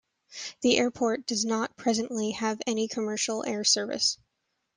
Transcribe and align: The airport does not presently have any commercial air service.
The 0.61 0.79
airport 0.79 1.27
does 1.27 1.45
not 1.45 1.77
presently 1.77 2.31
have 2.31 2.59
any 2.65 2.87
commercial 2.87 3.45
air 3.45 3.63
service. 3.63 4.17